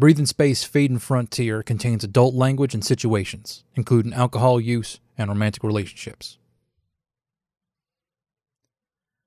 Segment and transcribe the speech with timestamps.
[0.00, 6.38] Breathing Space Fading Frontier contains adult language and situations, including alcohol use and romantic relationships.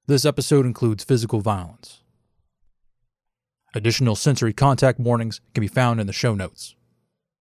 [0.07, 2.04] This episode includes physical violence.
[3.76, 6.74] Additional sensory contact warnings can be found in the show notes.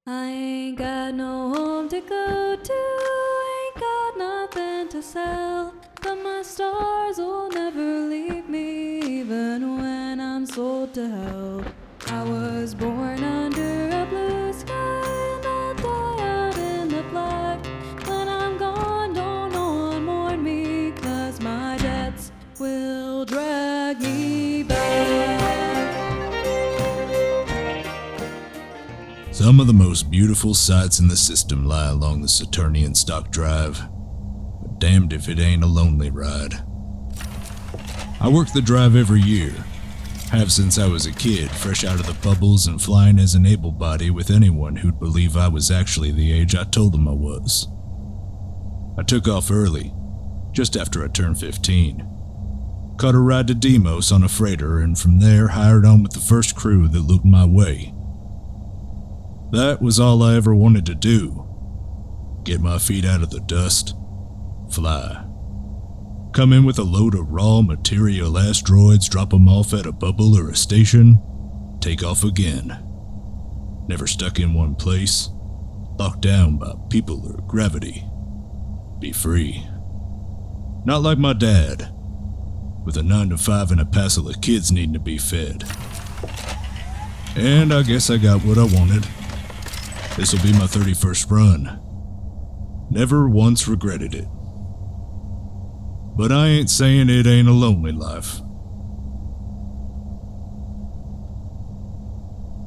[0.08, 5.72] I ain't got no home to go to, ain't got nothing to sell.
[6.02, 11.69] But my stars will never leave me, even when I'm sold to hell.
[12.12, 15.42] I was born under a blue sky,
[16.58, 17.04] in the
[18.28, 19.14] I'm gone,
[21.00, 24.64] cause my debts will drag me.
[29.30, 33.80] Some of the most beautiful sights in the system lie along the Saturnian Stock Drive.
[34.60, 36.62] But damned if it ain't a lonely ride.
[38.20, 39.54] I work the drive every year.
[40.30, 43.44] Have since I was a kid, fresh out of the bubbles and flying as an
[43.44, 47.12] able body with anyone who'd believe I was actually the age I told them I
[47.12, 47.66] was.
[48.96, 49.92] I took off early,
[50.52, 52.06] just after I turned 15.
[52.96, 56.20] Caught a ride to Deimos on a freighter and from there hired on with the
[56.20, 57.92] first crew that looked my way.
[59.50, 61.44] That was all I ever wanted to do.
[62.44, 63.96] Get my feet out of the dust,
[64.70, 65.29] fly.
[66.32, 70.38] Come in with a load of raw material asteroids, drop 'em off at a bubble
[70.38, 71.20] or a station,
[71.80, 72.78] take off again.
[73.88, 75.28] Never stuck in one place,
[75.98, 78.04] locked down by people or gravity.
[79.00, 79.66] Be free.
[80.84, 81.92] Not like my dad,
[82.84, 85.64] with a 9 to 5 and a passel of kids needing to be fed.
[87.34, 89.06] And I guess I got what I wanted.
[90.16, 91.78] This'll be my 31st run.
[92.88, 94.28] Never once regretted it.
[96.20, 98.42] But I ain't saying it ain't a lonely life.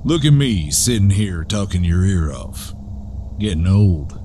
[0.04, 2.74] Look at me sitting here talking your ear off.
[3.38, 4.20] Getting old.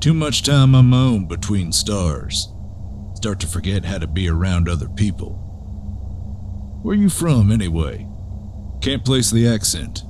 [0.00, 2.50] Too much time on my own between stars.
[3.12, 5.34] Start to forget how to be around other people.
[6.82, 8.08] Where you from, anyway?
[8.80, 10.04] Can't place the accent.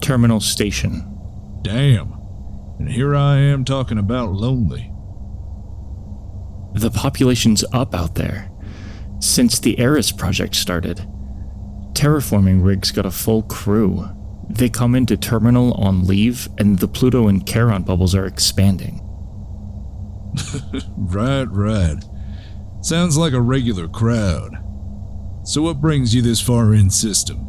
[0.00, 1.60] Terminal Station.
[1.60, 2.14] Damn.
[2.78, 4.93] And here I am talking about lonely.
[6.74, 8.50] The population's up out there.
[9.20, 10.98] Since the Eris project started,
[11.92, 14.08] terraforming rigs got a full crew.
[14.50, 19.00] They come into terminal on leave, and the Pluto and Charon bubbles are expanding.
[20.96, 22.02] Right, right.
[22.80, 24.56] Sounds like a regular crowd.
[25.44, 27.46] So, what brings you this far in system?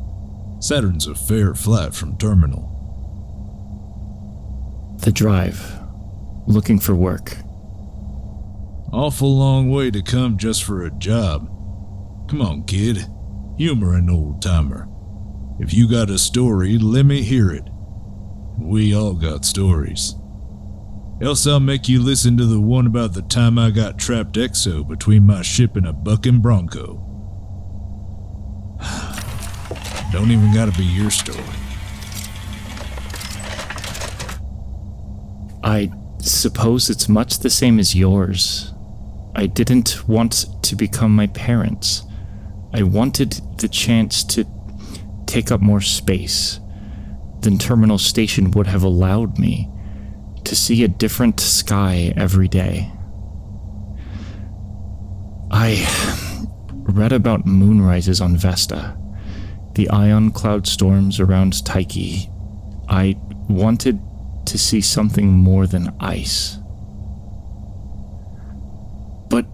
[0.60, 2.72] Saturn's a fair flight from terminal.
[5.00, 5.80] The drive.
[6.48, 7.38] Looking for work.
[8.96, 11.50] Awful long way to come just for a job.
[12.30, 13.06] Come on, kid.
[13.58, 14.88] Humor an old timer.
[15.60, 17.68] If you got a story, let me hear it.
[18.58, 20.16] We all got stories.
[21.22, 24.88] Else I'll make you listen to the one about the time I got trapped exo
[24.88, 26.94] between my ship and a bucking bronco.
[30.14, 31.44] Don't even gotta be your story.
[35.62, 38.72] I suppose it's much the same as yours.
[39.36, 42.04] I didn't want to become my parents.
[42.74, 44.46] I wanted the chance to
[45.26, 46.60] take up more space
[47.42, 49.70] than Terminal Station would have allowed me
[50.46, 52.92] to see a different sky every day.
[55.52, 55.86] I
[56.72, 58.98] read about moonrises on Vesta,
[59.74, 62.30] the ion cloud storms around Tyche.
[62.88, 63.18] I
[63.50, 64.00] wanted
[64.46, 66.60] to see something more than ice.
[69.30, 69.46] But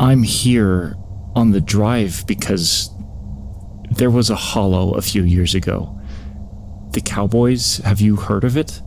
[0.00, 0.96] I'm here
[1.34, 2.90] on the drive because
[3.90, 6.00] there was a hollow a few years ago.
[6.92, 8.80] The Cowboys, have you heard of it?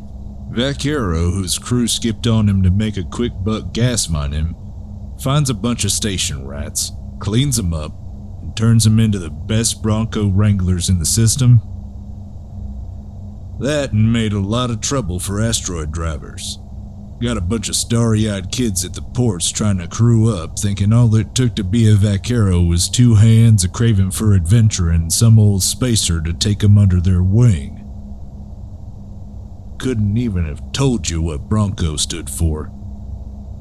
[0.50, 4.56] Vaquero, whose crew skipped on him to make a quick buck gas mine him,
[5.22, 7.92] finds a bunch of station rats, cleans them up,
[8.42, 11.62] and turns them into the best Bronco Wranglers in the system.
[13.60, 16.60] That made a lot of trouble for asteroid drivers.
[17.20, 20.94] Got a bunch of starry eyed kids at the ports trying to crew up, thinking
[20.94, 25.12] all it took to be a vaquero was two hands, a craving for adventure, and
[25.12, 27.84] some old spacer to take 'em under their wing.
[29.80, 32.72] Couldn't even have told you what Bronco stood for.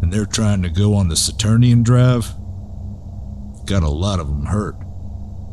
[0.03, 2.35] And they're trying to go on the Saturnian drive?
[3.65, 4.77] Got a lot of 'em hurt,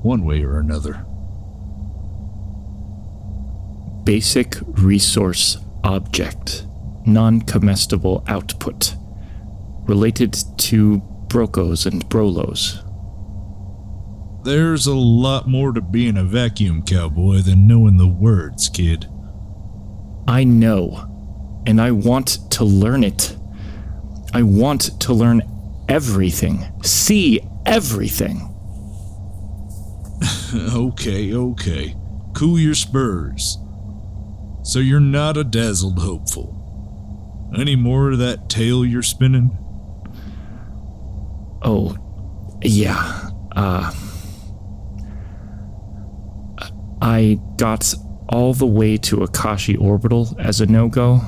[0.01, 1.05] one way or another.
[4.03, 6.65] Basic Resource Object,
[7.05, 8.95] non comestible output,
[9.87, 12.83] related to Brocos and Brolos.
[14.43, 19.07] There's a lot more to being a vacuum cowboy than knowing the words, kid.
[20.27, 23.35] I know, and I want to learn it.
[24.33, 25.41] I want to learn
[25.87, 28.49] everything, see everything.
[30.53, 31.95] okay, okay.
[32.33, 33.57] Cool your spurs.
[34.63, 36.52] So you're not a dazzled hopeful.
[37.55, 39.57] Any more of that tale you're spinning?
[41.61, 41.95] Oh,
[42.63, 43.29] yeah.
[43.55, 43.91] Uh,
[47.01, 47.93] I got
[48.29, 51.21] all the way to Akashi Orbital as a no go,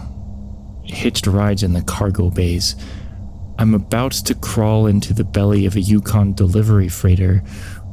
[0.84, 2.76] hitched rides in the cargo bays.
[3.60, 7.40] I'm about to crawl into the belly of a Yukon delivery freighter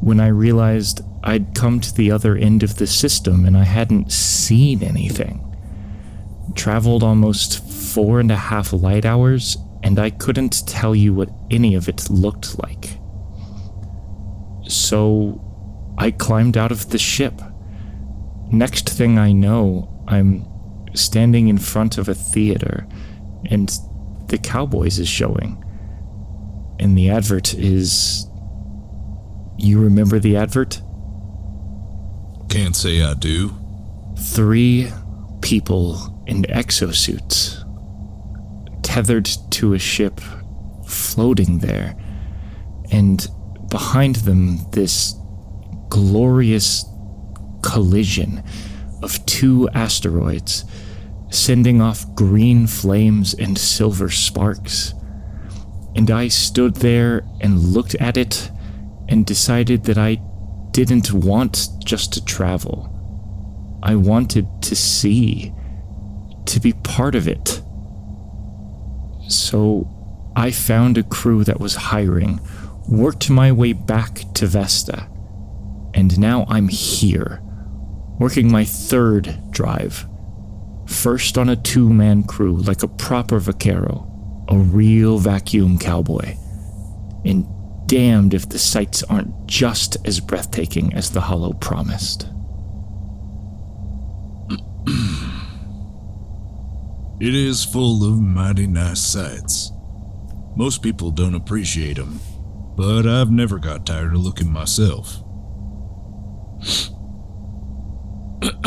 [0.00, 4.11] when I realized I'd come to the other end of the system and I hadn't
[4.11, 5.49] seen anything.
[6.55, 7.62] Traveled almost
[7.93, 12.09] four and a half light hours, and I couldn't tell you what any of it
[12.09, 12.99] looked like.
[14.69, 15.41] So
[15.99, 17.41] I climbed out of the ship.
[18.50, 20.47] Next thing I know, I'm
[20.94, 22.87] standing in front of a theater,
[23.50, 23.71] and
[24.29, 25.62] the Cowboys is showing.
[26.79, 28.27] And the advert is.
[29.59, 30.83] You remember the advert?
[32.49, 33.55] Can't say I do.
[34.19, 34.91] Three
[35.41, 37.62] people in exosuits,
[38.93, 40.21] tethered to a ship,
[40.87, 41.97] floating there,
[42.91, 43.27] and
[43.71, 45.15] behind them, this
[45.89, 46.85] glorious
[47.62, 48.44] collision
[49.03, 50.67] of two asteroids,
[51.31, 54.93] sending off green flames and silver sparks.
[55.97, 58.50] And I stood there and looked at it
[59.09, 60.17] and decided that I
[60.73, 62.91] didn't want just to travel.
[63.83, 65.50] I wanted to see,
[66.44, 67.62] to be part of it.
[69.34, 69.88] So
[70.37, 72.40] I found a crew that was hiring,
[72.88, 75.08] worked my way back to Vesta,
[75.94, 77.40] and now I'm here,
[78.19, 80.06] working my third drive.
[80.87, 84.08] First on a two man crew like a proper vaquero,
[84.49, 86.37] a real vacuum cowboy.
[87.25, 87.46] And
[87.87, 92.26] damned if the sights aren't just as breathtaking as the hollow promised.
[97.23, 99.71] It is full of mighty nice sights.
[100.57, 102.19] Most people don't appreciate 'em,
[102.77, 105.23] but I've never got tired of looking myself.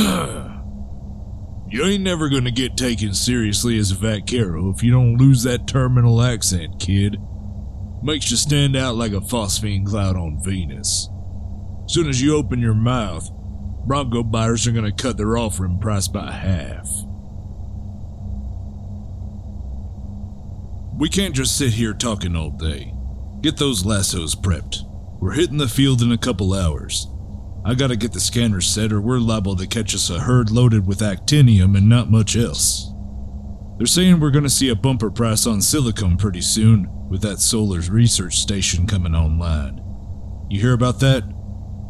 [1.69, 5.67] you ain't never gonna get taken seriously as a vaquero if you don't lose that
[5.67, 7.17] terminal accent, kid.
[8.03, 11.09] Makes you stand out like a phosphine cloud on Venus.
[11.87, 13.29] Soon as you open your mouth,
[13.85, 17.04] Bronco buyers are gonna cut their offering price by half.
[20.97, 22.93] We can't just sit here talking all day.
[23.41, 24.79] Get those lassos prepped.
[25.19, 27.07] We're hitting the field in a couple hours.
[27.65, 30.87] I gotta get the scanners set or we're liable to catch us a herd loaded
[30.87, 32.93] with actinium and not much else.
[33.77, 37.89] They're saying we're gonna see a bumper price on silicon pretty soon, with that Solar's
[37.89, 39.83] research station coming online.
[40.49, 41.25] You hear about that?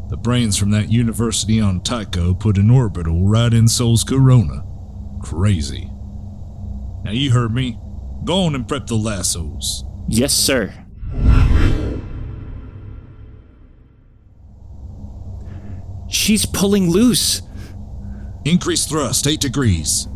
[0.10, 4.66] The brains from that university on Tycho put an orbital right in Sol's corona.
[5.22, 5.92] Crazy.
[7.04, 7.78] Now you heard me.
[8.26, 9.86] Go on and prep the lassos.
[10.08, 10.74] Yes, sir.
[16.10, 17.44] She's pulling loose.
[18.44, 20.08] Increase thrust 8 degrees.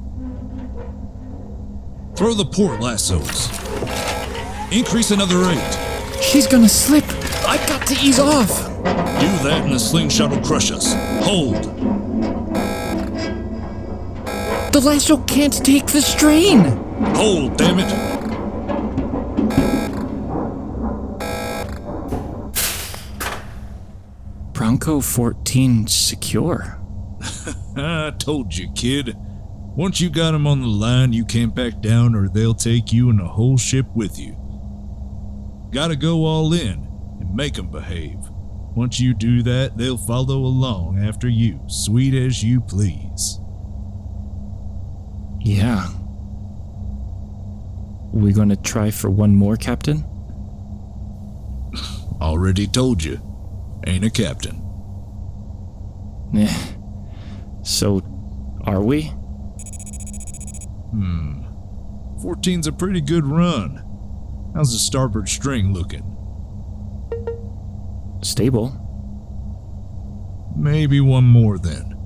[2.16, 3.48] Throw the port lassos.
[4.72, 6.24] Increase another 8.
[6.24, 7.06] She's gonna slip.
[7.48, 8.66] I've got to ease off.
[9.20, 10.94] Do that and the slingshot will crush us.
[11.24, 12.09] Hold.
[14.72, 16.60] The lasso can't take the strain.
[17.16, 17.90] Hold, damn it.
[24.54, 26.80] Bronco 14 secure.
[27.78, 29.16] I told you, kid.
[29.76, 33.10] Once you got 'em on the line, you can't back down or they'll take you
[33.10, 34.36] and the whole ship with you.
[35.72, 36.88] Gotta go all in
[37.20, 38.18] and make make 'em behave.
[38.76, 43.39] Once you do that, they'll follow along after you, sweet as you please.
[45.42, 45.88] Yeah.
[48.12, 50.04] We gonna try for one more, Captain?
[52.22, 53.20] Already told you,
[53.88, 54.62] ain't a captain.
[56.36, 56.54] Eh.
[57.64, 58.02] So,
[58.64, 59.04] are we?
[60.92, 61.44] Hmm.
[62.20, 63.84] 14's a pretty good run.
[64.54, 66.04] How's the starboard string looking?
[68.22, 68.76] Stable.
[70.56, 71.99] Maybe one more then.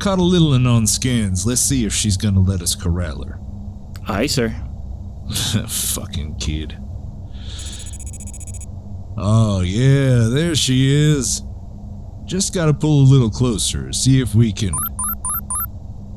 [0.00, 1.44] Caught a little in on scans.
[1.44, 3.38] Let's see if she's gonna let us corral her.
[4.08, 4.48] Aye, sir.
[5.68, 6.78] Fucking kid.
[9.18, 11.42] Oh, yeah, there she is.
[12.24, 14.72] Just gotta pull a little closer, see if we can.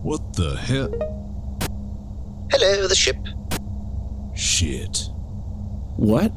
[0.02, 0.90] What the hell?
[2.52, 3.18] Hello, the ship.
[4.34, 5.10] Shit.
[5.98, 6.32] What?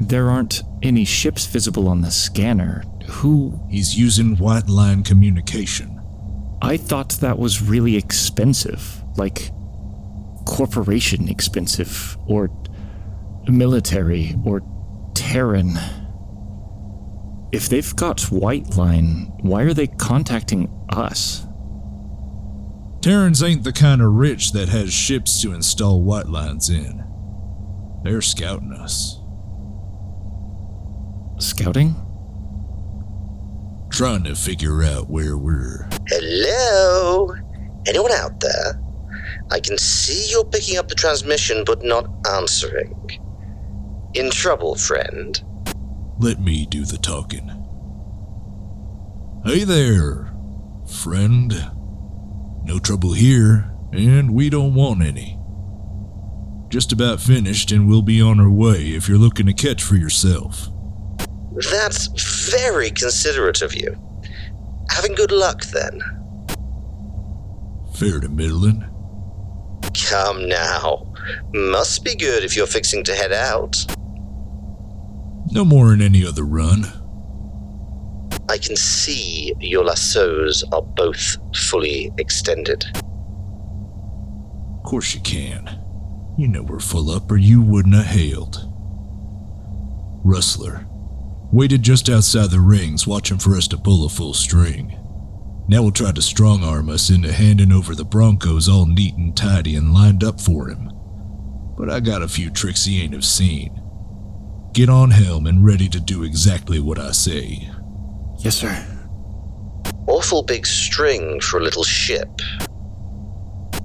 [0.00, 2.82] There aren't any ships visible on the scanner.
[3.06, 3.60] Who?
[3.70, 6.01] He's using white line communication.
[6.62, 9.02] I thought that was really expensive.
[9.16, 9.50] Like,
[10.46, 12.50] corporation expensive, or
[13.48, 14.62] military, or
[15.14, 15.76] Terran.
[17.50, 21.44] If they've got White Line, why are they contacting us?
[23.02, 27.04] Terrans ain't the kind of rich that has ships to install white lines in.
[28.04, 29.18] They're scouting us.
[31.38, 31.96] Scouting?
[33.92, 35.86] Trying to figure out where we're.
[36.08, 37.34] Hello?
[37.86, 38.80] Anyone out there?
[39.50, 43.20] I can see you're picking up the transmission but not answering.
[44.14, 45.42] In trouble, friend?
[46.18, 47.50] Let me do the talking.
[49.44, 50.32] Hey there,
[50.86, 51.52] friend.
[52.64, 55.38] No trouble here, and we don't want any.
[56.70, 59.96] Just about finished, and we'll be on our way if you're looking to catch for
[59.96, 60.70] yourself.
[61.70, 62.08] That's
[62.50, 63.96] very considerate of you.
[64.90, 66.00] Having good luck then.
[67.94, 68.84] Fair to middling.
[70.08, 71.12] Come now.
[71.52, 73.76] Must be good if you're fixing to head out.
[75.50, 76.86] No more than any other run.
[78.48, 82.84] I can see your lassos are both fully extended.
[82.94, 85.78] Of course you can.
[86.36, 88.68] You know we're full up, or you wouldn't have hailed.
[90.24, 90.86] Rustler.
[91.52, 94.98] Waited just outside the rings, watching for us to pull a full string.
[95.68, 99.36] Now we'll try to strong arm us into handing over the Broncos all neat and
[99.36, 100.90] tidy and lined up for him.
[101.76, 103.78] But I got a few tricks he ain't have seen.
[104.72, 107.68] Get on helm and ready to do exactly what I say.
[108.38, 108.86] Yes, sir.
[110.06, 112.30] Awful big string for a little ship.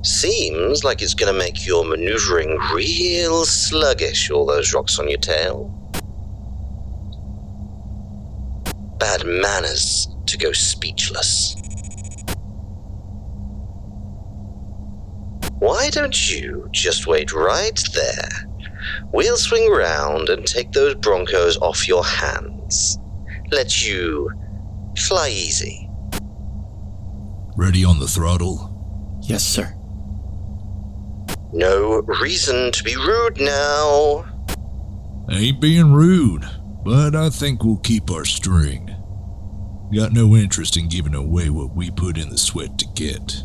[0.03, 5.76] Seems like it's gonna make your maneuvering real sluggish, all those rocks on your tail.
[9.00, 11.56] Bad manners to go speechless.
[15.60, 18.30] Why don't you just wait right there?
[19.12, 23.00] We'll swing round and take those Broncos off your hands.
[23.51, 24.32] Let you
[24.98, 25.89] fly easy.
[27.56, 29.20] Ready on the throttle?
[29.24, 29.74] Yes, sir.
[31.54, 34.25] No reason to be rude now.
[35.32, 36.46] Ain't being rude,
[36.88, 38.96] but I think we'll keep our string.
[39.94, 43.44] Got no interest in giving away what we put in the sweat to get.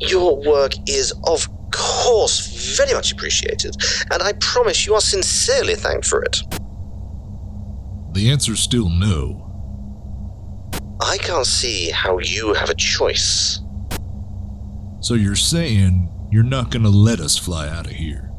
[0.00, 3.76] Your work is, of course, very much appreciated,
[4.10, 6.38] and I promise you are sincerely thanked for it.
[8.14, 9.44] The answer's still no.
[11.00, 13.60] I can't see how you have a choice.
[14.98, 18.32] So you're saying you're not gonna let us fly out of here?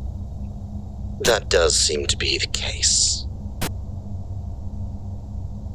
[1.22, 3.27] That does seem to be the case.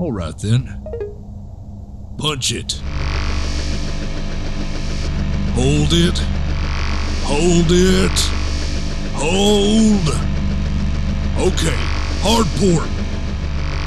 [0.02, 0.64] Alright then.
[2.18, 2.72] Punch it.
[5.54, 6.18] Hold it.
[7.22, 8.18] Hold it.
[9.14, 10.08] Hold.
[11.46, 11.76] Okay,
[12.18, 12.88] hard port.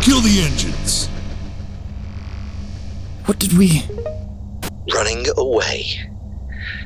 [0.01, 1.07] Kill the engines.
[3.25, 3.83] What did we.
[4.93, 5.99] Running away.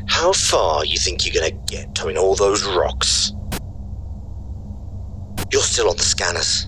[0.07, 3.31] How far you think you're gonna get towing all those rocks?
[5.51, 6.67] You're still on the scanners.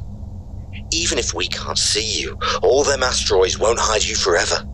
[0.92, 4.66] Even if we can't see you, all them asteroids won't hide you forever.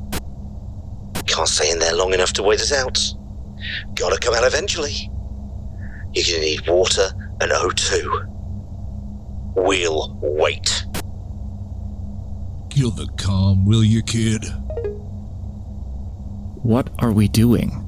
[1.27, 2.99] Can't stay in there long enough to wait us out.
[3.93, 5.11] Gotta come out eventually.
[6.13, 7.09] You're gonna need water
[7.41, 8.33] and O2.
[9.55, 10.85] We'll wait.
[12.69, 14.45] Kill the calm, will you, kid?
[16.63, 17.83] What are we doing?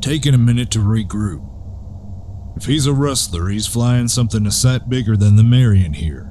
[0.00, 1.42] Taking a minute to regroup.
[2.56, 6.25] If he's a rustler, he's flying something a sight bigger than the Marion here.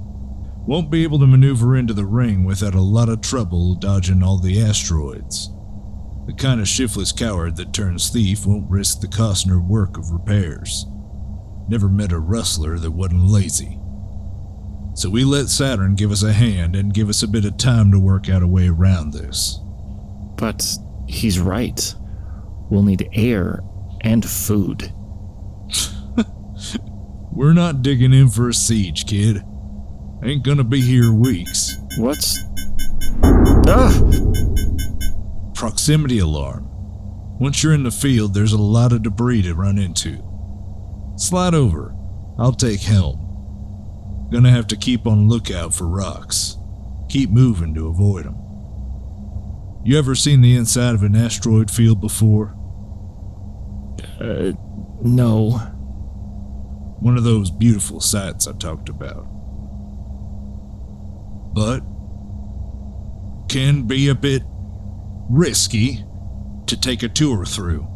[0.67, 4.39] Won't be able to maneuver into the ring without a lot of trouble dodging all
[4.39, 5.51] the asteroids.
[6.25, 10.09] The kind of shiftless coward that turns thief won't risk the cost nor work of
[10.09, 10.87] repairs.
[11.69, 13.79] Never met a rustler that wasn't lazy.
[14.95, 17.91] So we let Saturn give us a hand and give us a bit of time
[17.91, 19.59] to work out a way around this.
[20.35, 20.65] But
[21.05, 21.93] he's right.
[22.71, 23.61] We'll need air
[24.01, 24.91] and food.
[27.31, 29.43] We're not digging in for a siege, kid.
[30.25, 31.77] Ain't gonna be here weeks.
[31.97, 32.39] What's.
[33.23, 33.93] Ah!
[35.53, 36.67] Proximity alarm.
[37.39, 40.17] Once you're in the field, there's a lot of debris to run into.
[41.15, 41.95] Slide over.
[42.39, 44.27] I'll take helm.
[44.31, 46.57] Gonna have to keep on lookout for rocks.
[47.07, 48.37] Keep moving to avoid them.
[49.83, 52.57] You ever seen the inside of an asteroid field before?
[54.19, 54.53] Uh,
[55.03, 55.51] no.
[56.99, 59.34] One of those beautiful sights I talked about.
[61.55, 61.79] But
[63.47, 64.43] can be a bit
[65.29, 66.03] risky
[66.67, 67.87] to take a tour through.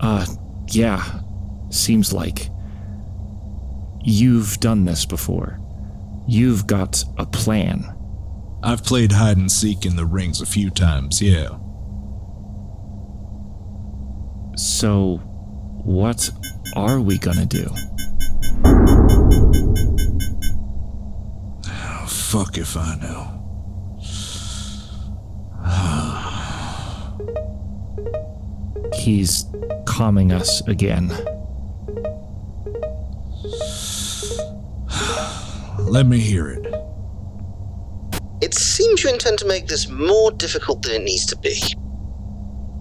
[0.00, 0.26] Uh,
[0.68, 1.20] yeah.
[1.70, 2.50] Seems like.
[4.04, 5.58] You've done this before.
[6.26, 7.94] You've got a plan.
[8.62, 11.56] I've played hide and seek in the rings a few times, yeah.
[14.56, 15.18] So,
[15.84, 16.28] what
[16.76, 17.66] are we gonna do?
[22.28, 23.26] Fuck if I know.
[28.94, 29.46] He's
[29.86, 31.08] calming us again.
[35.78, 36.66] Let me hear it.
[38.42, 41.62] It seems you intend to make this more difficult than it needs to be.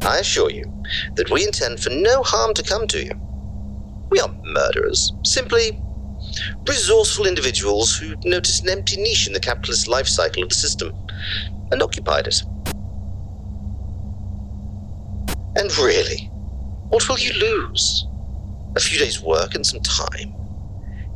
[0.01, 0.66] I assure you
[1.16, 3.13] that we intend for no harm to come to you.
[4.10, 5.82] We are murderers, simply
[6.67, 10.94] resourceful individuals who noticed an empty niche in the capitalist life cycle of the system
[11.72, 12.41] and occupied it.
[15.56, 16.29] And really,
[16.89, 18.08] what will you lose?
[18.75, 20.34] A few days' work and some time?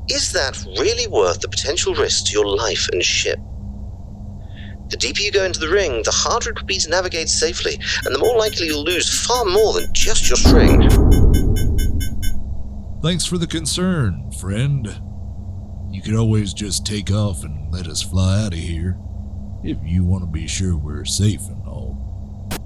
[0.09, 3.39] Is that really worth the potential risk to your life and ship?
[4.89, 7.79] The deeper you go into the ring, the harder it will be to navigate safely,
[8.03, 10.89] and the more likely you'll lose far more than just your string.
[13.01, 15.01] Thanks for the concern, friend.
[15.91, 18.97] You could always just take off and let us fly out of here.
[19.63, 21.97] If you want to be sure we're safe and all.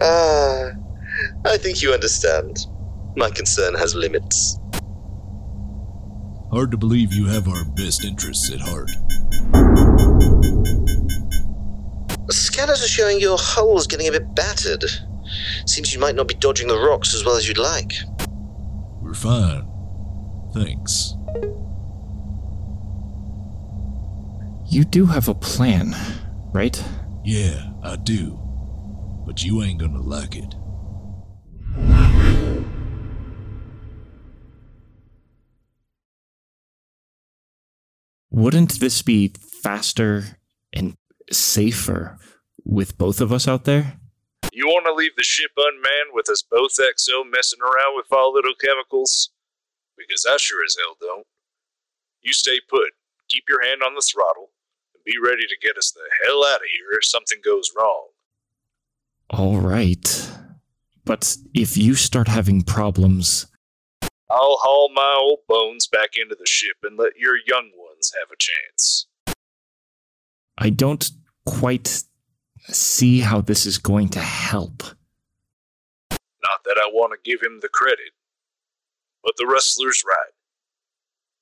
[0.00, 0.70] Ah,
[1.44, 2.66] I think you understand.
[3.16, 4.58] My concern has limits.
[6.50, 8.90] Hard to believe you have our best interests at heart.
[12.30, 14.84] Scanners are showing your hull's getting a bit battered.
[15.66, 17.92] Seems you might not be dodging the rocks as well as you'd like.
[19.02, 19.68] We're fine.
[20.54, 21.14] Thanks.
[24.70, 25.96] You do have a plan,
[26.52, 26.80] right?
[27.24, 28.38] Yeah, I do.
[29.26, 30.54] But you ain't gonna like it.
[38.30, 40.38] Wouldn't this be faster
[40.72, 40.96] and
[41.32, 42.16] safer
[42.64, 43.98] with both of us out there?
[44.52, 48.54] You want to leave the ship unmanned with us both exo messing around with volatile
[48.60, 49.30] chemicals?
[49.96, 51.26] Because I sure as hell don't.
[52.22, 52.90] You stay put,
[53.28, 54.50] keep your hand on the throttle,
[54.94, 58.08] and be ready to get us the hell out of here if something goes wrong.
[59.30, 60.30] All right.
[61.04, 63.46] But if you start having problems,
[64.30, 68.30] I'll haul my old bones back into the ship and let your young ones have
[68.32, 69.06] a chance.
[70.56, 71.10] I don't
[71.44, 72.02] quite
[72.68, 74.82] see how this is going to help.
[76.10, 78.12] Not that I want to give him the credit,
[79.24, 80.32] but the rustler's right.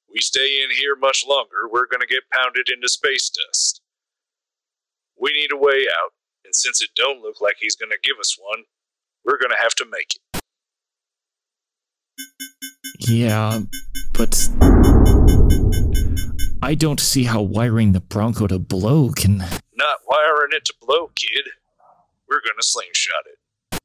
[0.09, 3.81] We stay in here much longer, we're going to get pounded into space dust.
[5.21, 6.13] We need a way out,
[6.45, 8.65] and since it don't look like he's going to give us one,
[9.25, 10.21] we're going to have to make it.
[12.99, 13.61] Yeah,
[14.13, 14.49] but
[16.63, 19.39] I don't see how wiring the Bronco to blow can.
[19.75, 21.49] Not wiring it to blow, kid.
[22.29, 23.81] We're to slingshot it.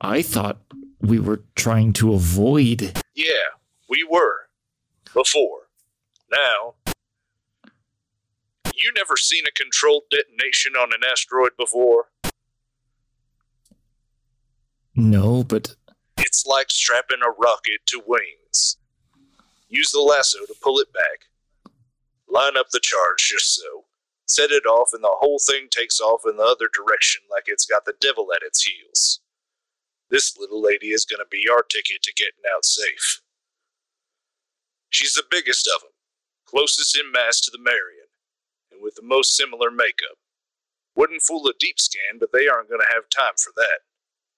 [0.00, 0.58] I thought
[1.02, 2.98] we were trying to avoid.
[3.14, 3.50] Yeah,
[3.88, 4.48] we were.
[5.12, 5.68] Before.
[6.30, 6.74] Now.
[8.74, 12.06] You never seen a controlled detonation on an asteroid before?
[14.94, 15.74] No, but
[16.18, 18.76] It's like strapping a rocket to wings.
[19.68, 21.26] Use the lasso to pull it back.
[22.28, 23.84] Line up the charge just so.
[24.26, 27.66] Set it off, and the whole thing takes off in the other direction like it's
[27.66, 29.21] got the devil at its heels.
[30.12, 33.22] This little lady is going to be our ticket to getting out safe.
[34.90, 35.94] She's the biggest of 'em,
[36.44, 38.08] closest in mass to the Marion,
[38.70, 40.18] and with the most similar makeup.
[40.94, 43.80] Wouldn't fool a deep scan, but they aren't going to have time for that.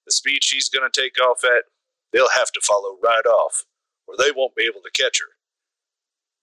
[0.07, 1.65] The speed she's going to take off at,
[2.13, 3.65] they'll have to follow right off,
[4.07, 5.37] or they won't be able to catch her.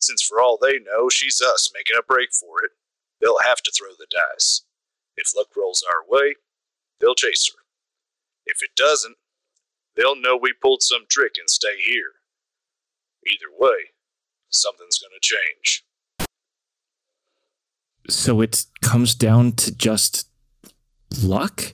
[0.02, 2.72] Since for all they know, she's us making a break for it,
[3.22, 4.64] they'll have to throw the dice.
[5.16, 6.36] If luck rolls our way,
[7.00, 7.61] they'll chase her.
[8.52, 9.16] If it doesn't,
[9.96, 12.14] they'll know we pulled some trick and stay here.
[13.26, 13.92] Either way,
[14.50, 15.84] something's going to change.
[18.10, 20.30] so it comes down to just
[21.24, 21.74] luck?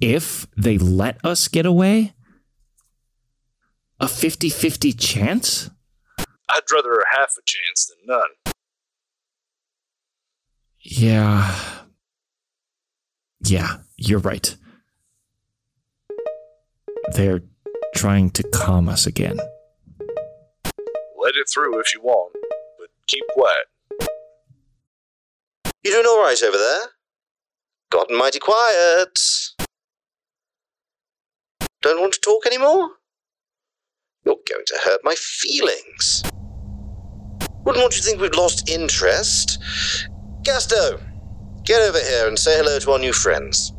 [0.00, 2.14] If they let us get away?
[4.00, 5.70] A 50 50 chance?
[6.48, 8.54] I'd rather a half a chance than none.
[10.80, 11.54] Yeah.
[13.40, 14.56] Yeah, you're right.
[17.14, 17.42] They're
[17.94, 19.38] trying to calm us again.
[21.20, 22.32] Let it through if you want,
[22.78, 23.66] but keep quiet.
[25.84, 26.80] You doing all right over there?
[27.90, 29.18] Gotten mighty quiet.
[31.80, 32.90] Don't want to talk anymore?
[34.24, 36.22] You're going to hurt my feelings.
[37.64, 39.58] Wouldn't want you to think we've lost interest.
[40.42, 41.00] Gasto,
[41.64, 43.72] get over here and say hello to our new friends.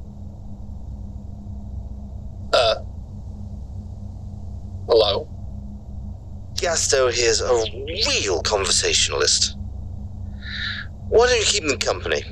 [2.54, 2.76] Uh.
[4.90, 5.28] Hello?
[6.60, 7.54] Gasto here's a
[7.86, 9.56] real conversationalist.
[11.10, 12.24] Why don't you keep them company?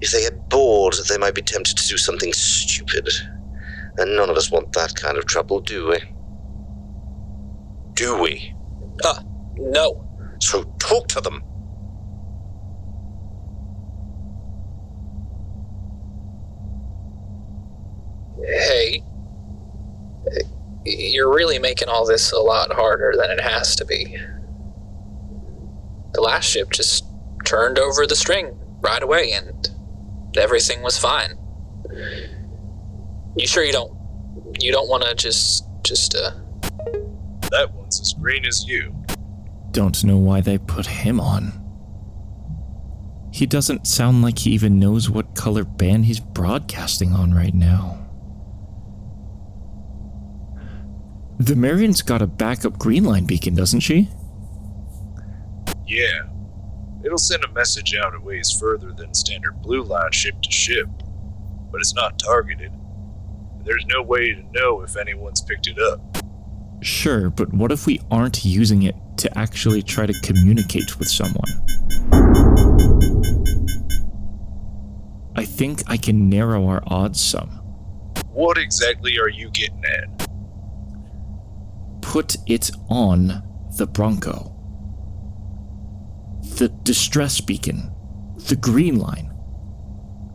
[0.00, 3.08] If they get bored, they might be tempted to do something stupid.
[3.96, 5.98] And none of us want that kind of trouble, do we?
[7.92, 8.52] Do we?
[9.04, 9.22] Uh,
[9.56, 10.04] no.
[10.40, 11.44] So talk to them.
[18.44, 19.04] Hey.
[20.84, 24.16] You're really making all this a lot harder than it has to be.
[26.12, 27.04] The last ship just
[27.44, 29.68] turned over the string right away and
[30.36, 31.38] everything was fine.
[33.36, 33.92] You sure you don't
[34.60, 36.32] you don't want to just just uh
[37.50, 38.94] That one's as green as you.
[39.70, 41.60] Don't know why they put him on.
[43.32, 48.03] He doesn't sound like he even knows what color band he's broadcasting on right now.
[51.44, 54.08] The Marion's got a backup green line beacon, doesn't she?
[55.86, 56.22] Yeah.
[57.04, 60.88] It'll send a message out a ways further than standard blue line ship to ship,
[61.70, 62.72] but it's not targeted.
[63.62, 66.00] There's no way to know if anyone's picked it up.
[66.80, 71.44] Sure, but what if we aren't using it to actually try to communicate with someone?
[75.36, 77.50] I think I can narrow our odds some.
[78.32, 80.23] What exactly are you getting at?
[82.14, 83.42] Put it on
[83.76, 84.54] the Bronco.
[86.58, 87.90] The distress beacon.
[88.36, 89.34] The green line.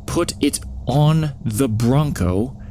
[0.06, 2.62] Put it on the Bronco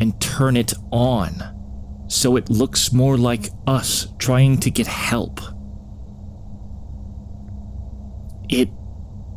[0.00, 5.40] and turn it on so it looks more like us trying to get help.
[8.48, 8.70] It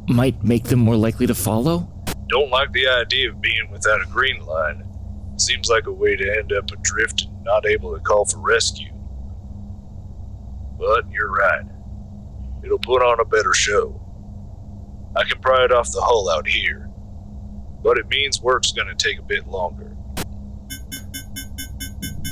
[0.07, 1.87] might make them more likely to follow?
[2.29, 4.83] Don't like the idea of being without a green line.
[5.37, 8.89] Seems like a way to end up adrift and not able to call for rescue.
[10.79, 11.65] But you're right.
[12.63, 14.01] It'll put on a better show.
[15.15, 16.89] I can pry it off the hull out here,
[17.83, 19.95] but it means work's gonna take a bit longer.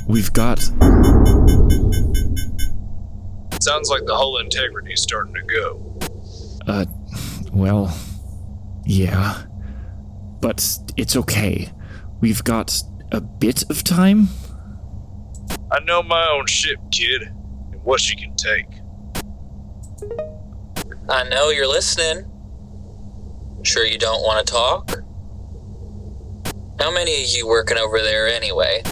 [0.07, 0.59] We've got.
[3.61, 5.99] Sounds like the hull integrity's starting to go.
[6.65, 6.85] Uh,
[7.51, 7.93] well,
[8.85, 9.43] yeah.
[10.39, 11.69] But it's okay.
[12.21, 12.81] We've got
[13.11, 14.29] a bit of time?
[15.71, 17.33] I know my own ship, kid,
[17.87, 18.67] what she can take.
[21.09, 22.29] I know you're listening.
[23.63, 24.91] Sure you don't want to talk?
[26.81, 28.83] How many of you working over there anyway?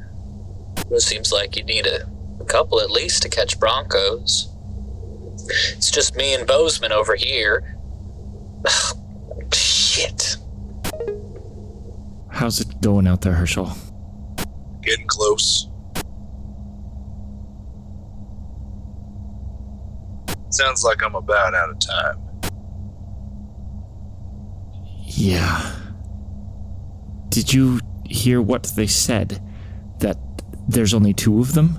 [0.89, 2.08] It seems like you need a,
[2.39, 4.47] a couple at least to catch Broncos.
[5.73, 7.77] It's just me and Bozeman over here.
[9.53, 10.38] Shit.
[12.29, 13.73] How's it going out there, Herschel?
[14.81, 15.67] Getting close.
[20.55, 22.21] Sounds like I'm about out of time.
[25.03, 25.75] Yeah.
[27.27, 29.41] Did you hear what they said?
[29.99, 30.17] That
[30.69, 31.77] there's only two of them?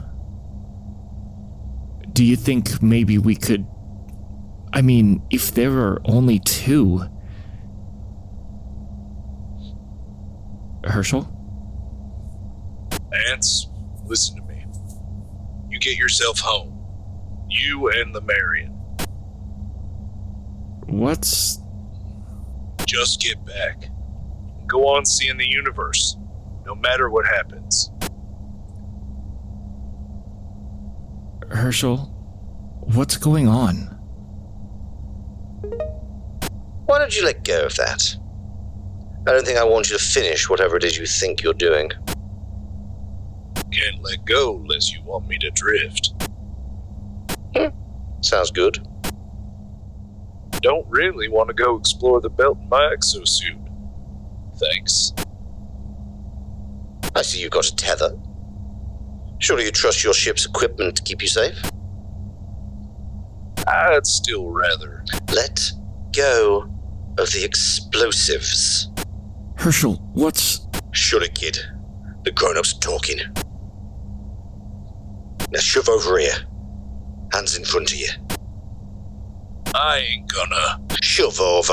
[2.12, 3.66] Do you think maybe we could.
[4.74, 7.02] I mean, if there are only two.
[10.84, 11.26] Herschel?
[13.30, 13.68] Ants,
[14.04, 14.66] listen to me.
[15.70, 16.75] You get yourself home.
[17.48, 18.72] You and the Marion.
[20.86, 21.60] What's.
[22.86, 23.88] Just get back.
[24.66, 26.16] Go on seeing the universe,
[26.64, 27.90] no matter what happens.
[31.50, 32.12] Herschel?
[32.80, 33.76] What's going on?
[36.86, 38.16] Why don't you let go of that?
[39.26, 41.90] I don't think I want you to finish whatever it is you think you're doing.
[43.72, 46.15] Can't let go unless you want me to drift.
[48.20, 48.86] Sounds good.
[50.62, 53.58] Don't really want to go explore the belt in my exosuit.
[54.58, 55.12] Thanks.
[57.14, 58.18] I see you've got a tether.
[59.38, 61.60] Surely you trust your ship's equipment to keep you safe?
[63.66, 65.04] I'd still rather.
[65.32, 65.70] Let
[66.12, 66.68] go
[67.18, 68.88] of the explosives.
[69.56, 70.66] Herschel, what's.
[70.92, 71.58] Shut it, kid.
[72.24, 73.18] The grown-ups are talking.
[75.50, 76.34] Now shove over here.
[77.32, 78.08] Hands in front of you.
[79.74, 80.80] I ain't gonna.
[81.02, 81.72] Shove over.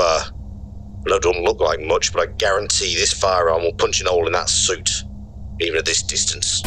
[1.06, 4.26] Well, it don't look like much, but I guarantee this firearm will punch a hole
[4.26, 4.90] in that suit,
[5.60, 6.62] even at this distance.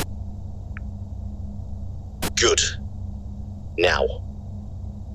[2.35, 2.61] Good.
[3.77, 4.05] Now,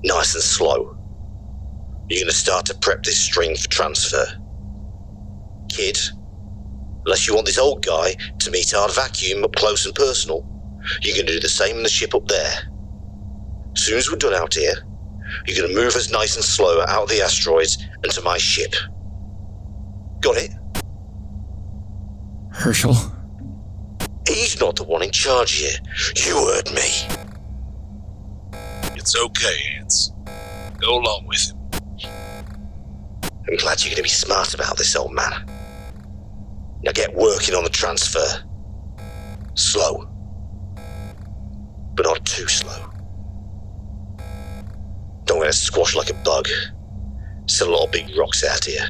[0.05, 0.97] nice and slow.
[2.09, 4.27] You're gonna start to prep this string for transfer.
[5.69, 5.99] Kid,
[7.05, 10.47] unless you want this old guy to meet our vacuum up close and personal,
[11.03, 12.72] you're gonna do the same in the ship up there.
[13.77, 14.75] As soon as we're done out here,
[15.47, 18.75] you're gonna move us nice and slow out of the asteroids and to my ship.
[20.21, 20.51] Got it?
[22.53, 22.95] Herschel?
[24.29, 25.77] He's not the one in charge here.
[26.17, 27.19] You heard me.
[28.95, 30.13] It's okay, Ants.
[30.79, 31.59] Go along with him.
[33.49, 35.33] I'm glad you're going to be smart about this, old man.
[36.83, 38.45] Now get working on the transfer.
[39.55, 40.09] Slow.
[41.95, 42.91] But not too slow.
[45.53, 46.49] Let like a bug.
[47.47, 48.89] Still a lot of big rocks out here.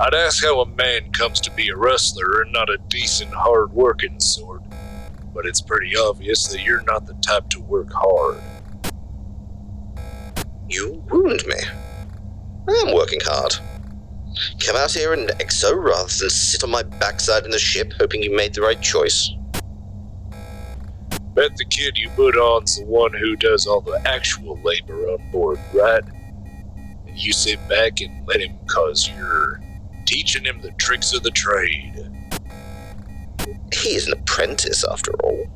[0.00, 3.72] I'd ask how a man comes to be a rustler and not a decent, hard
[3.72, 4.62] working sort,
[5.32, 8.40] but it's pretty obvious that you're not the type to work hard.
[10.68, 11.60] You wound me.
[12.68, 13.54] I am working hard.
[14.66, 18.20] Come out here and exo rather than sit on my backside in the ship hoping
[18.20, 19.30] you made the right choice.
[21.36, 25.30] Bet the kid you put on's the one who does all the actual labor on
[25.30, 26.02] board, right?
[27.06, 29.60] And you sit back and let him cause you're
[30.06, 32.10] teaching him the tricks of the trade.
[33.70, 35.46] He is an apprentice after all.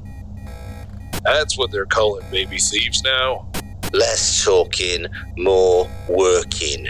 [1.24, 3.50] That's what they're calling baby thieves now.
[3.94, 5.06] Less talking,
[5.38, 6.88] more working.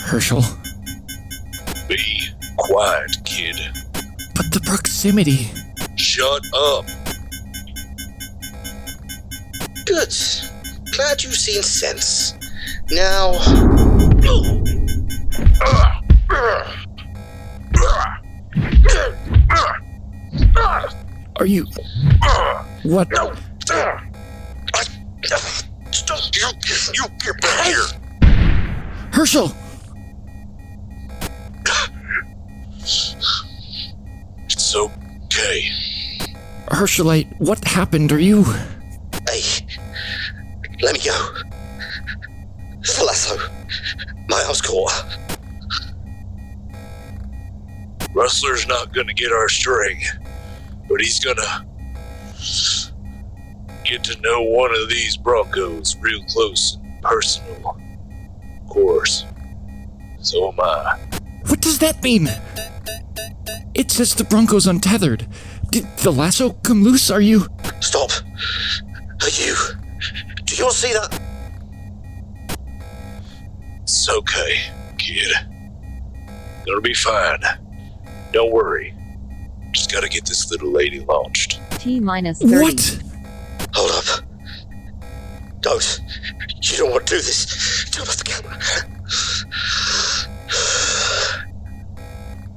[0.00, 0.42] Herschel?
[1.88, 2.20] Be
[2.56, 3.60] quiet, kid.
[4.34, 5.50] But the proximity.
[6.14, 6.86] Shut up.
[9.84, 10.14] Good.
[10.92, 12.34] Glad you've seen sense.
[12.92, 13.32] Now.
[21.34, 21.66] Are you.
[22.84, 23.08] What?
[23.58, 23.98] Stop!
[26.32, 26.48] You,
[26.94, 27.88] you get back here!
[29.10, 29.52] Herschel!
[34.46, 35.83] It's okay.
[36.68, 38.10] Herschelite, what happened?
[38.12, 38.44] Are you.
[39.28, 39.42] Hey,
[40.82, 41.34] let me go.
[42.82, 43.36] The lasso.
[44.28, 45.18] My arm's caught.
[48.14, 50.00] Rustler's not gonna get our string,
[50.88, 51.66] but he's gonna
[53.84, 57.76] get to know one of these Broncos real close and personal.
[58.62, 59.24] Of course.
[60.20, 60.98] So am I.
[61.46, 62.28] What does that mean?
[63.74, 65.26] It says the Bronco's untethered.
[65.74, 67.10] Did the lasso come loose?
[67.10, 67.48] Are you.
[67.80, 68.12] Stop.
[69.22, 69.56] Are you.
[70.44, 71.20] Do you not see that?
[73.82, 74.60] It's okay,
[74.98, 75.32] kid.
[76.64, 77.40] Gonna be fine.
[78.30, 78.94] Don't worry.
[79.72, 81.58] Just gotta get this little lady launched.
[81.80, 82.54] T minus 30.
[82.54, 83.02] What?
[83.74, 84.04] Hold up.
[85.58, 86.00] Don't.
[86.62, 87.90] You don't want to do this.
[87.90, 88.56] Turn off the camera.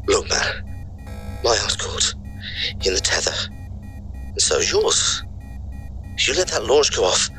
[0.06, 0.67] Look, man.
[2.86, 3.32] My arm's caught in the tether.
[4.14, 5.24] And so's yours.
[6.16, 7.30] If you let that launch go off,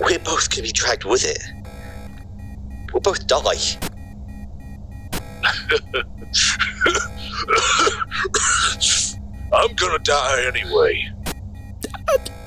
[0.00, 1.42] we're both going to be dragged with it.
[2.92, 3.38] We'll both die.
[9.52, 11.12] I'm gonna die anyway.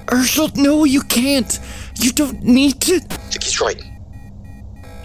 [0.10, 1.60] Herschel, no, you can't.
[1.99, 2.99] You don't need to.
[2.99, 3.82] The kid's right.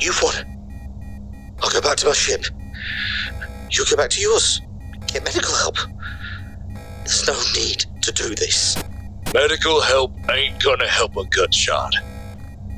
[0.01, 0.35] You've won.
[1.63, 2.45] I'll go back to my ship.
[3.71, 4.61] You'll go back to yours.
[5.07, 5.77] Get medical help.
[7.05, 8.77] There's no need to do this.
[9.33, 11.95] Medical help ain't gonna help a gut shot.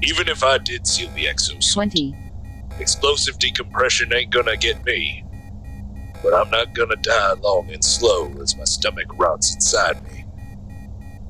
[0.03, 2.15] Even if I did seal the exosuit, 20.
[2.79, 5.25] explosive decompression ain't gonna get me.
[6.23, 10.25] But I'm not gonna die long and slow as my stomach rots inside me.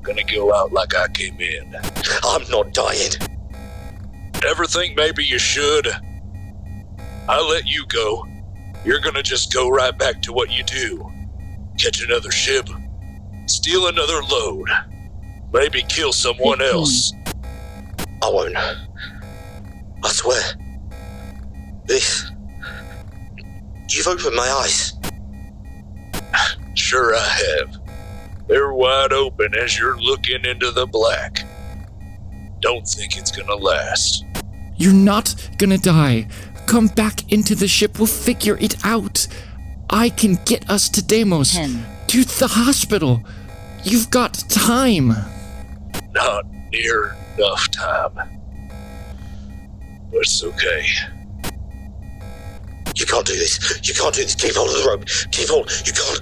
[0.02, 1.76] Gonna go out like I came in.
[2.24, 3.10] I'm not dying.
[4.46, 5.88] Ever think maybe you should?
[7.28, 8.26] I let you go.
[8.84, 11.10] You're gonna just go right back to what you do.
[11.78, 12.68] Catch another ship,
[13.46, 14.68] steal another load,
[15.52, 16.74] maybe kill someone 15.
[16.74, 17.12] else.
[18.22, 18.56] I won't.
[18.56, 20.42] I swear.
[21.86, 22.30] This.
[23.90, 24.92] You've opened my eyes.
[26.74, 27.78] Sure, I have.
[28.48, 31.44] They're wide open as you're looking into the black.
[32.60, 34.24] Don't think it's gonna last.
[34.76, 36.28] You're not gonna die.
[36.66, 37.98] Come back into the ship.
[37.98, 39.26] We'll figure it out.
[39.88, 41.52] I can get us to Deimos.
[41.52, 41.95] Ten.
[42.08, 43.22] To the hospital.
[43.84, 45.14] You've got time.
[46.12, 48.14] Not near enough time.
[48.14, 48.28] But
[50.20, 50.86] it's okay.
[52.96, 53.78] You can't do this.
[53.86, 54.34] You can't do this.
[54.34, 55.04] Keep hold of the rope.
[55.30, 55.70] Keep hold.
[55.84, 56.20] You can't.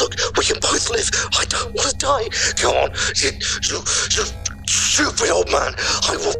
[0.00, 1.10] Look, we can both live.
[1.38, 2.28] I don't want to die.
[2.56, 2.90] Come on.
[3.16, 3.82] You, you,
[4.16, 4.24] you
[4.66, 5.74] stupid old man.
[6.08, 6.34] I will.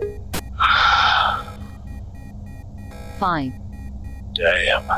[3.18, 3.52] Five.
[4.34, 4.88] Damn.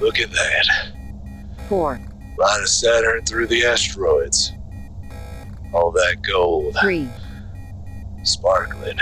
[0.00, 0.66] Look at that.
[1.68, 2.00] Four.
[2.38, 4.52] Line of Saturn through the asteroids.
[5.72, 7.08] All that gold, Three.
[8.24, 8.98] sparkling.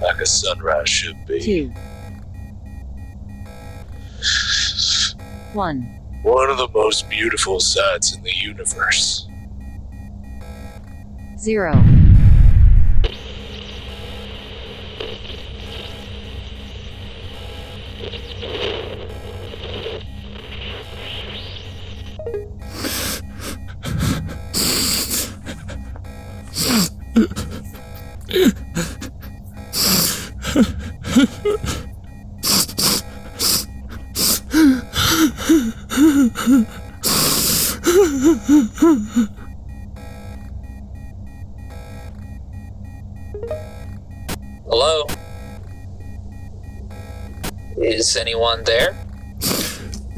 [0.00, 1.40] Like a sunrise should be.
[1.40, 1.72] Two.
[5.52, 5.82] One.
[6.22, 9.28] One of the most beautiful sights in the universe.
[11.38, 11.72] Zero.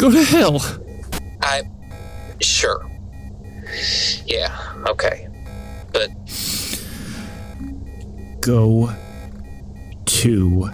[0.04, 0.60] Go to hell.
[1.40, 1.62] I.
[2.42, 2.84] Sure.
[4.26, 4.54] Yeah,
[4.86, 5.28] okay.
[5.94, 6.10] But
[8.42, 8.90] Go
[10.04, 10.70] to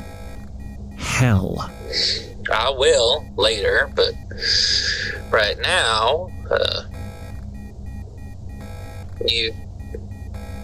[0.97, 1.71] hell.
[2.53, 4.15] I will later, but
[5.31, 6.83] right now, uh.
[9.25, 9.55] You.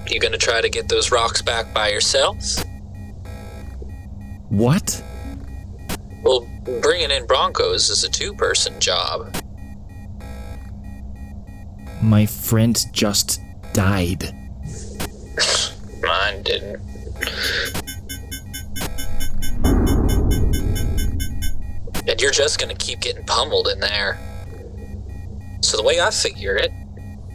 [0.08, 2.36] You gonna try to get those rocks back by yourself?
[4.48, 5.04] What?
[6.26, 6.44] Well,
[6.82, 9.32] bringing in Broncos is a two person job.
[12.02, 13.40] My friend just
[13.72, 14.24] died.
[16.02, 16.82] Mine didn't.
[22.08, 24.18] And you're just gonna keep getting pummeled in there.
[25.60, 26.72] So, the way I figure it,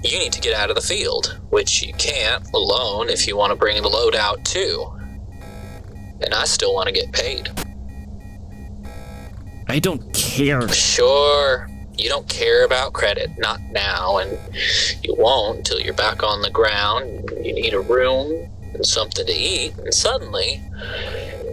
[0.04, 3.51] you need to get out of the field, which you can't alone if you want
[3.51, 4.91] to bring the load out too.
[6.19, 7.49] And I still want to get paid.
[9.71, 10.67] I don't care.
[10.67, 11.65] Sure,
[11.97, 14.38] you don't care about credit, not now, and
[15.01, 17.31] you won't until you're back on the ground.
[17.41, 20.62] You need a room and something to eat, and suddenly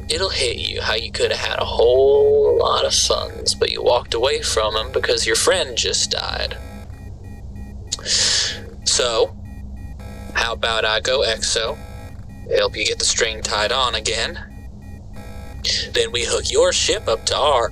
[0.08, 3.84] it'll hit you how you could have had a whole lot of funds, but you
[3.84, 6.58] walked away from them because your friend just died.
[8.84, 9.36] So,
[10.34, 11.78] how about I go EXO,
[12.56, 14.40] help you get the string tied on again?
[15.92, 17.70] Then we hook your ship up to our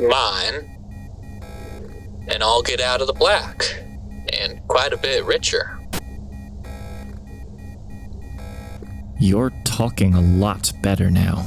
[0.00, 0.68] mine,
[2.28, 3.64] and I'll get out of the black,
[4.32, 5.78] and quite a bit richer.
[9.18, 11.46] You're talking a lot better now.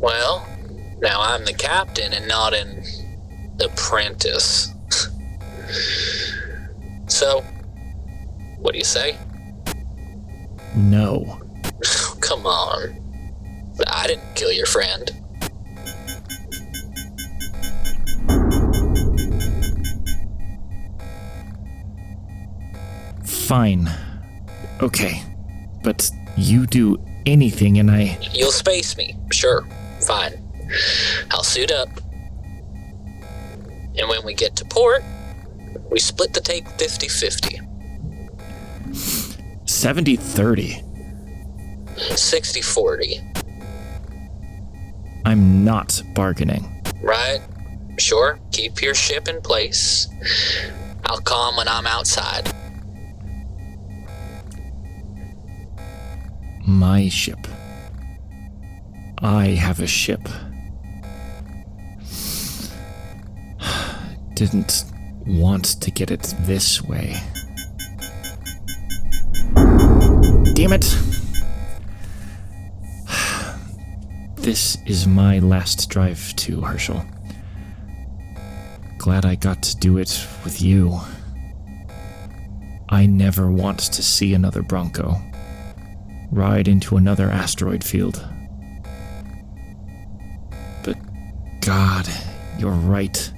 [0.00, 0.46] Well,
[1.00, 2.82] now I'm the captain and not an
[3.60, 4.74] apprentice.
[7.06, 7.44] so,
[8.58, 9.16] what do you say?
[10.74, 11.40] No.
[12.20, 13.04] Come on.
[13.86, 15.17] I didn't kill your friend.
[23.48, 23.88] Fine.
[24.82, 25.22] Okay.
[25.82, 28.18] But you do anything and I.
[28.34, 29.16] You'll space me.
[29.32, 29.66] Sure.
[30.06, 30.34] Fine.
[31.30, 31.88] I'll suit up.
[33.96, 35.02] And when we get to port,
[35.90, 37.60] we split the take 50 50.
[39.64, 40.82] 70 30.
[42.16, 43.20] 60 40.
[45.24, 46.82] I'm not bargaining.
[47.02, 47.40] Right?
[47.98, 48.38] Sure.
[48.52, 50.06] Keep your ship in place.
[51.06, 52.52] I'll call 'em when I'm outside.
[56.68, 57.48] My ship.
[59.22, 60.20] I have a ship.
[64.34, 64.84] Didn't
[65.26, 67.16] want to get it this way.
[70.54, 70.94] Damn it!
[74.36, 77.02] This is my last drive to Herschel.
[78.98, 81.00] Glad I got to do it with you.
[82.90, 85.18] I never want to see another Bronco
[86.30, 88.24] ride into another asteroid field.
[90.84, 90.96] But
[91.60, 92.08] God,
[92.58, 93.32] you're right.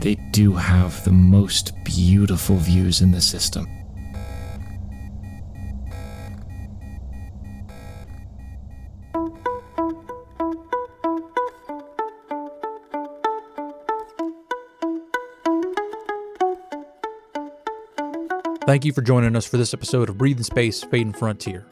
[0.00, 3.66] They do have the most beautiful views in the system.
[18.72, 21.66] Thank you for joining us for this episode of Breathe in Space, Fading Frontier.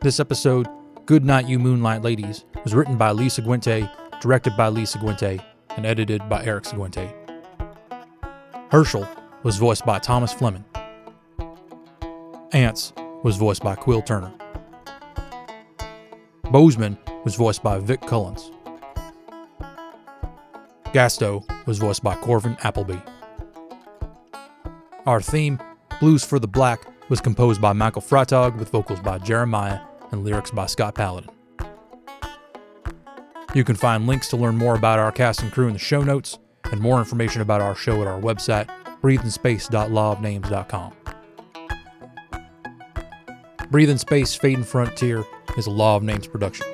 [0.00, 0.66] This episode,
[1.06, 3.88] Good Night You Moonlight Ladies, was written by Lisa Guente,
[4.20, 5.38] directed by Lisa Guente,
[5.76, 7.14] and edited by Eric Seguente.
[8.72, 9.08] Herschel
[9.44, 10.64] was voiced by Thomas Fleming.
[12.50, 12.92] Ants
[13.22, 14.32] was voiced by Quill Turner.
[16.50, 18.50] Bozeman was voiced by Vic Cullens.
[20.92, 22.98] Gasto was voiced by Corvin Appleby.
[25.10, 25.58] Our theme,
[25.98, 29.80] Blues for the Black, was composed by Michael Freitag with vocals by Jeremiah
[30.12, 31.28] and lyrics by Scott Paladin.
[33.52, 36.04] You can find links to learn more about our cast and crew in the show
[36.04, 36.38] notes
[36.70, 38.68] and more information about our show at our website,
[39.02, 40.92] breatheinspace.lawofnames.com.
[43.68, 45.24] Breathe in Space, Fading Frontier
[45.56, 46.68] is a Law of Names production.